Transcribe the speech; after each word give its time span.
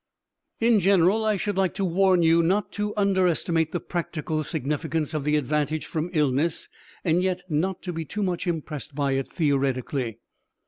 In 0.59 0.79
general 0.79 1.23
I 1.23 1.37
should 1.37 1.57
like 1.57 1.75
to 1.75 1.85
warn 1.85 2.23
you 2.23 2.41
not 2.41 2.71
to 2.71 2.91
underestimate 2.97 3.71
the 3.71 3.79
practical 3.79 4.43
significance 4.43 5.13
of 5.13 5.25
the 5.25 5.35
advantage 5.35 5.85
from 5.85 6.09
illness 6.11 6.67
and 7.05 7.21
yet 7.21 7.43
not 7.49 7.83
to 7.83 7.93
be 7.93 8.03
too 8.03 8.23
much 8.23 8.47
impressed 8.47 8.95
by 8.95 9.11
it 9.11 9.27
theoretically. 9.31 10.17